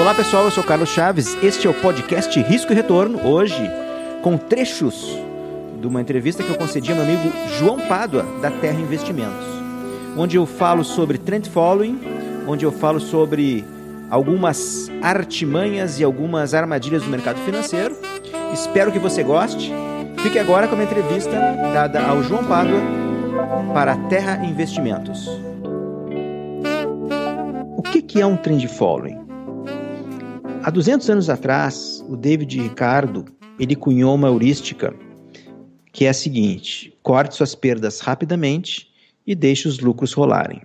[0.00, 1.36] Olá pessoal, eu sou Carlos Chaves.
[1.42, 3.26] Este é o podcast Risco e Retorno.
[3.26, 3.70] Hoje,
[4.22, 5.14] com trechos
[5.78, 9.46] de uma entrevista que eu concedi ao meu amigo João Pádua, da Terra Investimentos,
[10.16, 12.00] onde eu falo sobre trend following,
[12.48, 13.62] onde eu falo sobre
[14.08, 17.94] algumas artimanhas e algumas armadilhas do mercado financeiro.
[18.54, 19.72] Espero que você goste.
[20.22, 21.32] Fique agora com a entrevista
[21.74, 22.80] dada ao João Pádua
[23.74, 25.26] para a Terra Investimentos.
[27.76, 29.18] O que, que é um trend following?
[30.62, 33.24] Há 200 anos atrás, o David Ricardo
[33.58, 34.94] ele cunhou uma heurística
[35.92, 38.88] que é a seguinte: corte suas perdas rapidamente
[39.26, 40.62] e deixe os lucros rolarem.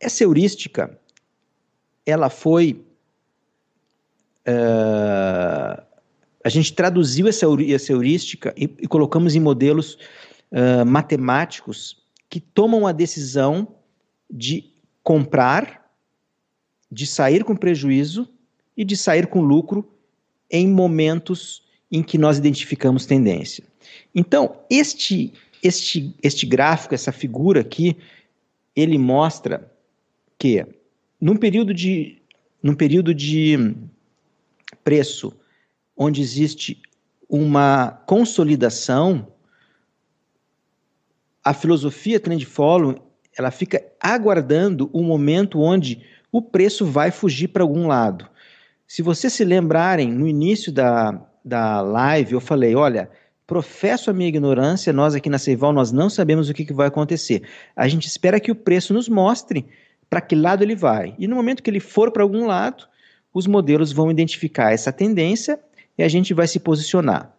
[0.00, 0.98] Essa heurística,
[2.04, 2.84] ela foi
[4.48, 5.85] uh,
[6.46, 9.98] a gente traduziu essa, essa heurística e, e, colocamos em modelos
[10.52, 13.66] uh, matemáticos que tomam a decisão
[14.30, 14.70] de
[15.02, 15.90] comprar,
[16.88, 18.28] de sair com prejuízo
[18.76, 19.92] e de sair com lucro
[20.48, 23.64] em momentos em que nós identificamos tendência.
[24.14, 27.96] Então, este, este, este gráfico, essa figura aqui,
[28.76, 29.68] ele mostra
[30.38, 30.64] que
[31.20, 32.22] num período de,
[32.62, 33.74] num período de
[34.84, 35.34] preço
[35.96, 36.80] onde existe
[37.28, 39.28] uma consolidação,
[41.44, 47.62] a filosofia trend follow ela fica aguardando o momento onde o preço vai fugir para
[47.62, 48.26] algum lado.
[48.86, 53.10] Se vocês se lembrarem, no início da, da live, eu falei: olha,
[53.46, 56.88] professo a minha ignorância, nós aqui na Seival, nós não sabemos o que, que vai
[56.88, 57.42] acontecer.
[57.74, 59.66] A gente espera que o preço nos mostre
[60.08, 61.14] para que lado ele vai.
[61.18, 62.88] E no momento que ele for para algum lado,
[63.34, 65.60] os modelos vão identificar essa tendência
[65.96, 67.34] e a gente vai se posicionar.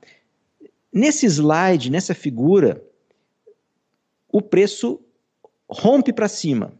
[0.91, 2.81] Nesse slide, nessa figura,
[4.31, 4.99] o preço
[5.69, 6.73] rompe para cima.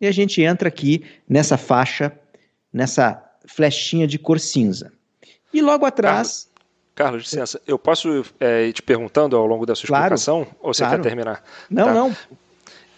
[0.00, 2.12] E a gente entra aqui nessa faixa,
[2.72, 4.92] nessa flechinha de cor cinza.
[5.52, 6.50] E logo atrás.
[6.94, 10.46] Carlos, licença, eu posso é, ir te perguntando ao longo da sua claro, explicação?
[10.60, 11.02] Ou você claro.
[11.02, 11.42] quer terminar?
[11.70, 11.94] Não, tá.
[11.94, 12.16] não.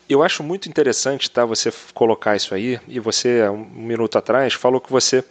[0.09, 4.81] Eu acho muito interessante tá, você colocar isso aí, e você, um minuto atrás, falou
[4.81, 5.23] que você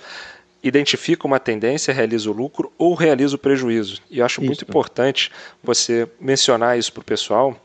[0.63, 4.01] identifica uma tendência, realiza o lucro ou realiza o prejuízo.
[4.09, 4.47] E eu acho isso.
[4.47, 5.31] muito importante
[5.63, 7.56] você mencionar isso para o pessoal.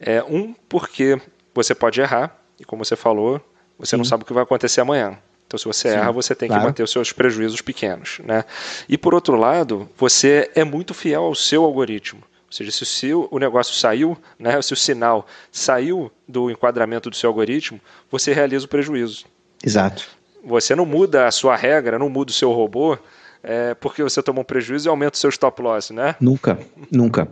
[0.00, 1.20] É, um, porque
[1.54, 3.40] você pode errar, e como você falou,
[3.78, 3.98] você Sim.
[3.98, 5.18] não sabe o que vai acontecer amanhã.
[5.46, 6.62] Então, se você Sim, erra, você tem claro.
[6.62, 8.18] que manter os seus prejuízos pequenos.
[8.24, 8.44] Né?
[8.88, 12.22] E, por outro lado, você é muito fiel ao seu algoritmo.
[12.46, 17.28] Ou seja, se o negócio saiu, né, se o sinal saiu do enquadramento do seu
[17.28, 17.80] algoritmo,
[18.10, 19.26] você realiza o prejuízo.
[19.64, 20.15] Exato.
[20.46, 22.96] Você não muda a sua regra, não muda o seu robô,
[23.42, 26.14] é, porque você tomou um prejuízo e aumenta o seu stop loss, né?
[26.20, 26.58] Nunca,
[26.90, 27.28] nunca.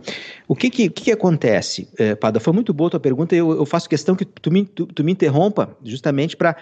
[0.47, 2.41] O que que, que acontece, é, Pada?
[2.41, 5.03] Foi muito boa a tua pergunta eu, eu faço questão que tu me, tu, tu
[5.03, 6.55] me interrompa justamente para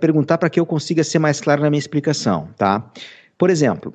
[0.00, 2.90] perguntar para que eu consiga ser mais claro na minha explicação, tá?
[3.38, 3.94] Por exemplo,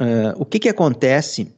[0.00, 1.52] uh, o que que acontece...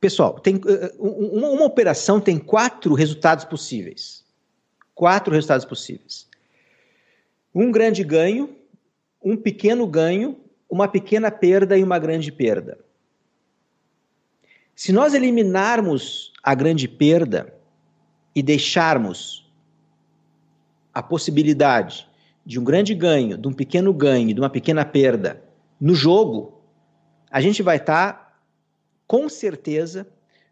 [0.00, 0.60] Pessoal, tem, uh,
[0.98, 4.24] uma, uma operação tem quatro resultados possíveis.
[4.94, 6.26] Quatro resultados possíveis.
[7.54, 8.56] Um grande ganho,
[9.22, 10.44] um pequeno ganho
[10.74, 12.76] uma pequena perda e uma grande perda.
[14.74, 17.54] Se nós eliminarmos a grande perda
[18.34, 19.48] e deixarmos
[20.92, 22.08] a possibilidade
[22.44, 25.42] de um grande ganho, de um pequeno ganho, de uma pequena perda
[25.80, 26.60] no jogo,
[27.30, 28.36] a gente vai estar, tá,
[29.06, 30.08] com certeza,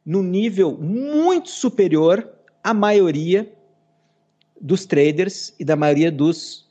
[0.07, 2.33] no nível muito superior
[2.63, 3.53] à maioria
[4.61, 6.71] dos traders e da maioria dos,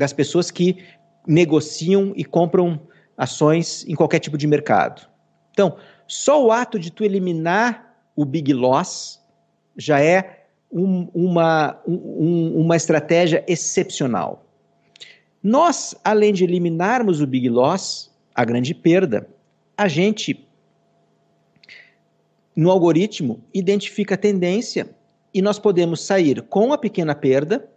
[0.00, 0.78] das pessoas que
[1.26, 2.80] negociam e compram
[3.18, 5.06] ações em qualquer tipo de mercado.
[5.52, 9.20] Então, só o ato de tu eliminar o big loss
[9.76, 14.46] já é um, uma, um, uma estratégia excepcional.
[15.42, 19.28] Nós, além de eliminarmos o big loss, a grande perda,
[19.76, 20.48] a gente,
[22.56, 24.88] no algoritmo, identifica a tendência
[25.34, 27.68] e nós podemos sair com a pequena perda,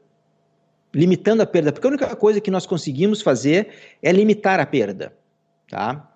[0.94, 3.70] limitando a perda, porque a única coisa que nós conseguimos fazer
[4.02, 5.14] é limitar a perda.
[5.70, 6.10] Tá?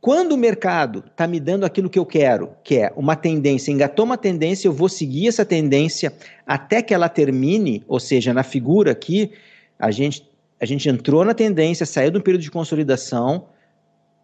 [0.00, 4.06] Quando o mercado está me dando aquilo que eu quero, que é uma tendência, engatou
[4.06, 6.12] uma tendência, eu vou seguir essa tendência
[6.46, 9.32] até que ela termine, ou seja, na figura aqui,
[9.78, 10.26] a gente,
[10.58, 13.48] a gente entrou na tendência, saiu de um período de consolidação,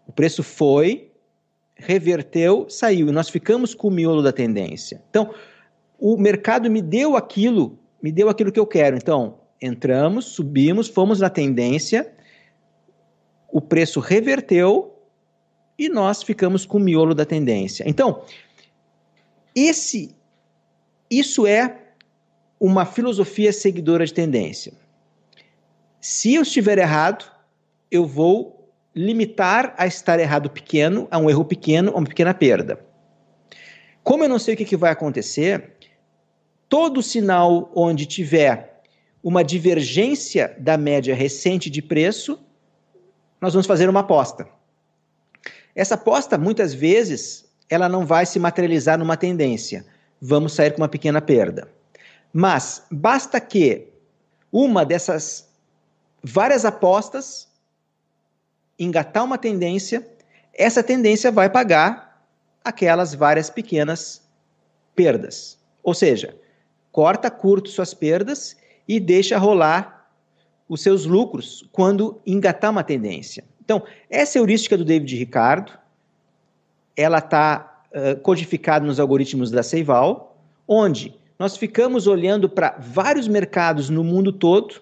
[0.07, 1.11] o preço foi,
[1.75, 5.03] reverteu, saiu, e nós ficamos com o miolo da tendência.
[5.11, 5.35] Então,
[5.99, 8.97] o mercado me deu aquilo, me deu aquilo que eu quero.
[8.97, 12.09] Então, entramos, subimos, fomos na tendência,
[13.49, 14.97] o preço reverteu
[15.77, 17.83] e nós ficamos com o miolo da tendência.
[17.85, 18.23] Então,
[19.57, 20.15] esse,
[21.11, 21.79] isso é
[22.61, 24.73] uma filosofia seguidora de tendência.
[26.01, 27.25] Se eu estiver errado,
[27.91, 32.79] eu vou limitar a estar errado pequeno, a um erro pequeno, a uma pequena perda.
[34.05, 35.76] Como eu não sei o que, que vai acontecer,
[36.69, 38.83] todo sinal onde tiver
[39.23, 42.39] uma divergência da média recente de preço,
[43.41, 44.49] nós vamos fazer uma aposta.
[45.75, 49.85] Essa aposta, muitas vezes, ela não vai se materializar numa tendência.
[50.21, 51.69] Vamos sair com uma pequena perda.
[52.33, 53.89] Mas basta que
[54.53, 55.49] uma dessas
[56.23, 57.49] várias apostas
[58.79, 60.07] engatar uma tendência,
[60.53, 62.27] essa tendência vai pagar
[62.65, 64.23] aquelas várias pequenas
[64.95, 65.59] perdas.
[65.83, 66.37] Ou seja,
[66.97, 68.57] corta curto suas perdas
[68.89, 70.09] e deixa rolar
[70.67, 73.45] os seus lucros quando engatar uma tendência.
[73.63, 75.73] Então, essa heurística do David Ricardo,
[76.97, 83.91] ela está uh, codificada nos algoritmos da Seival, onde nós ficamos olhando para vários mercados
[83.91, 84.81] no mundo todo,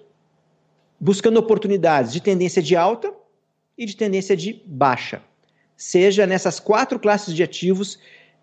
[1.00, 3.12] buscando oportunidades de tendência de alta
[3.76, 5.20] e de tendência de baixa,
[5.76, 7.98] seja nessas quatro classes de ativos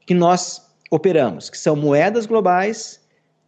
[0.06, 3.00] que nós operamos, que são moedas globais,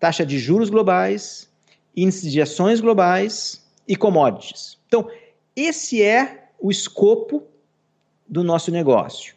[0.03, 1.49] taxa de juros globais,
[1.95, 4.77] índices de ações globais e commodities.
[4.85, 5.09] Então,
[5.55, 7.41] esse é o escopo
[8.27, 9.33] do nosso negócio.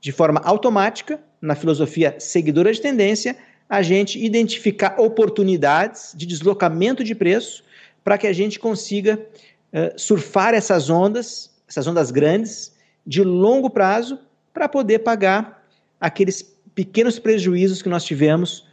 [0.00, 3.36] De forma automática, na filosofia seguidora de tendência,
[3.68, 7.64] a gente identificar oportunidades de deslocamento de preço
[8.04, 12.72] para que a gente consiga uh, surfar essas ondas, essas ondas grandes,
[13.04, 14.20] de longo prazo,
[14.54, 15.66] para poder pagar
[16.00, 18.65] aqueles pequenos prejuízos que nós tivemos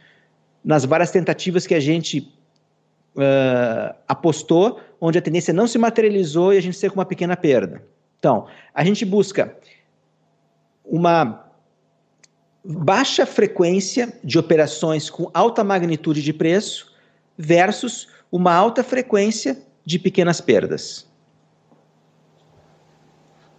[0.64, 2.32] nas várias tentativas que a gente
[3.16, 7.36] uh, apostou, onde a tendência não se materializou e a gente saiu com uma pequena
[7.36, 7.82] perda.
[8.18, 9.54] Então, a gente busca
[10.84, 11.44] uma
[12.64, 16.94] baixa frequência de operações com alta magnitude de preço
[17.36, 21.06] versus uma alta frequência de pequenas perdas.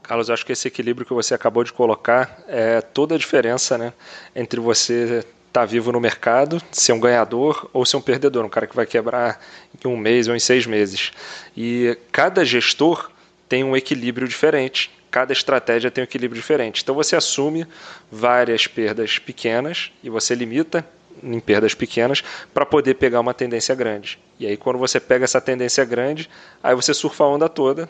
[0.01, 3.93] Carlos, acho que esse equilíbrio que você acabou de colocar é toda a diferença né,
[4.35, 5.25] entre você
[5.55, 8.75] estar tá vivo no mercado, ser um ganhador ou ser um perdedor, um cara que
[8.75, 9.39] vai quebrar
[9.83, 11.11] em um mês ou em seis meses.
[11.55, 13.09] E cada gestor
[13.47, 16.83] tem um equilíbrio diferente, cada estratégia tem um equilíbrio diferente.
[16.83, 17.65] Então você assume
[18.11, 20.85] várias perdas pequenas e você limita
[21.23, 22.21] em perdas pequenas
[22.53, 24.19] para poder pegar uma tendência grande.
[24.37, 26.29] E aí quando você pega essa tendência grande,
[26.61, 27.87] aí você surfa a onda toda,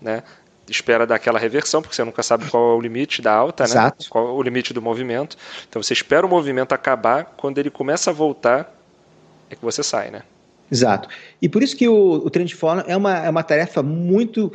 [0.00, 0.22] né?
[0.70, 3.70] Espera dar aquela reversão, porque você nunca sabe qual é o limite da alta, né?
[3.70, 4.08] Exato.
[4.08, 5.36] qual é o limite do movimento.
[5.68, 8.72] Então você espera o movimento acabar, quando ele começa a voltar,
[9.50, 10.22] é que você sai, né?
[10.70, 11.08] Exato.
[11.42, 14.52] E por isso que o, o Trend Follow é uma, é uma tarefa muito.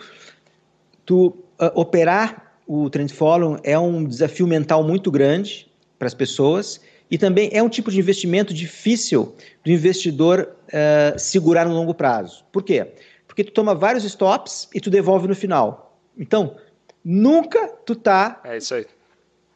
[1.05, 1.35] Tu uh,
[1.75, 5.67] operar o Trend Follow é um desafio mental muito grande
[5.99, 11.65] para as pessoas e também é um tipo de investimento difícil do investidor uh, segurar
[11.65, 12.43] no longo prazo.
[12.51, 12.87] Por quê?
[13.27, 15.84] Porque tu toma vários stops e tu devolve no final.
[16.17, 16.55] Então,
[17.03, 18.41] nunca tu tá.
[18.43, 18.85] É isso aí.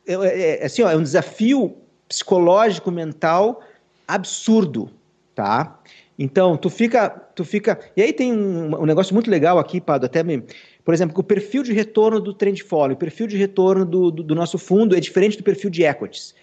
[0.07, 1.77] É, é, é, assim, ó, é um desafio
[2.07, 3.61] psicológico, mental
[4.07, 4.89] absurdo,
[5.35, 5.79] tá?
[6.17, 7.79] Então, tu fica, tu fica.
[7.95, 10.43] E aí tem um, um negócio muito legal aqui, Pado, até me.
[10.83, 14.23] Por exemplo, o perfil de retorno do trend follow, o perfil de retorno do, do,
[14.23, 16.33] do nosso fundo é diferente do perfil de equities.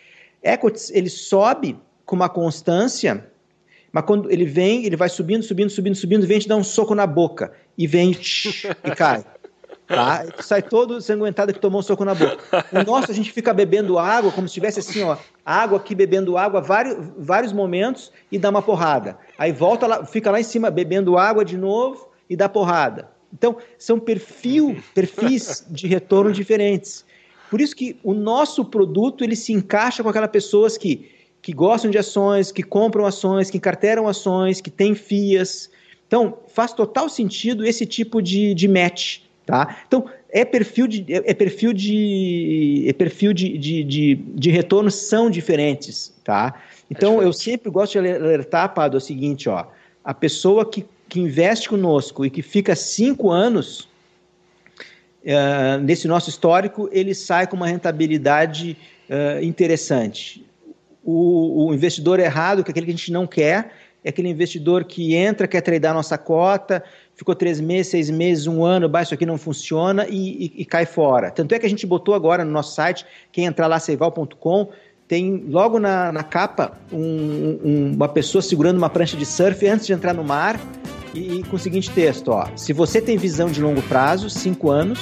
[0.42, 3.26] Equities, ele sobe com uma constância,
[3.90, 6.94] mas quando ele vem, ele vai subindo, subindo, subindo, subindo, vem te dar um soco
[6.94, 9.24] na boca e vem e cai.
[9.86, 10.24] Tá?
[10.40, 12.64] Sai todo sanguentado que tomou um soco na boca.
[12.72, 16.36] O nosso, a gente fica bebendo água, como se tivesse assim, ó, água aqui, bebendo
[16.36, 19.16] água, vários, vários momentos e dá uma porrada.
[19.38, 23.08] Aí volta lá, fica lá em cima bebendo água de novo e dá porrada.
[23.32, 27.04] Então, são perfil, perfis de retorno diferentes.
[27.50, 31.90] Por isso que o nosso produto ele se encaixa com aquelas pessoas que, que gostam
[31.90, 35.70] de ações, que compram ações, que encarteram ações, que têm FIAs.
[36.06, 39.20] Então, faz total sentido esse tipo de, de match.
[39.46, 39.76] Tá?
[39.86, 44.90] Então, é perfil de, é, é perfil de, é perfil de, de, de, de retorno
[44.90, 46.12] são diferentes.
[46.24, 46.60] Tá?
[46.90, 49.66] Então, é eu sempre gosto de alertar, Pado, é o seguinte, ó,
[50.04, 53.88] a pessoa que, que investe conosco e que fica cinco anos
[55.24, 58.76] uh, nesse nosso histórico, ele sai com uma rentabilidade
[59.08, 60.44] uh, interessante.
[61.04, 63.72] O, o investidor errado, que é aquele que a gente não quer,
[64.06, 66.80] é aquele investidor que entra, quer tradar nossa cota,
[67.16, 70.64] ficou três meses, seis meses, um ano, bah, isso aqui não funciona e, e, e,
[70.64, 71.32] cai fora.
[71.32, 74.68] Tanto é que a gente botou agora no nosso site, quem entrar lá, seival.com,
[75.08, 79.86] tem logo na, na capa um, um, uma pessoa segurando uma prancha de surf antes
[79.86, 80.60] de entrar no mar
[81.12, 84.70] e, e, com o seguinte texto, ó, se você tem visão de longo prazo, cinco
[84.70, 85.00] anos,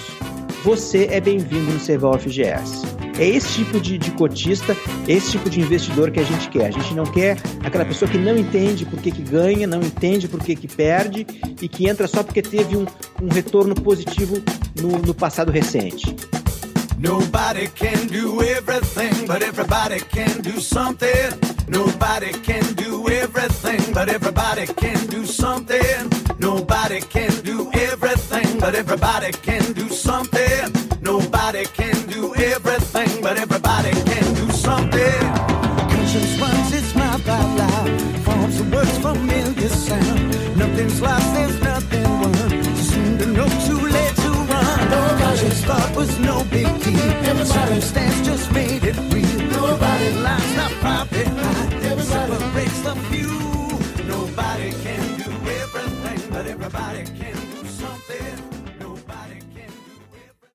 [0.63, 2.94] você é bem-vindo no Cerval FGS.
[3.19, 6.67] É esse tipo de, de, cotista, esse tipo de investidor que a gente quer.
[6.67, 10.27] A gente não quer aquela pessoa que não entende por que, que ganha, não entende
[10.27, 11.27] por que, que perde
[11.61, 12.87] e que entra só porque teve um,
[13.23, 14.43] um retorno positivo
[14.81, 16.15] no, no passado recente.
[16.99, 21.55] Nobody can do everything, but everybody can do something.
[21.69, 26.11] Nobody can do everything, but everybody can do something.
[26.39, 30.74] Nobody can do everything, but everybody can do something.
[34.65, 35.24] Something.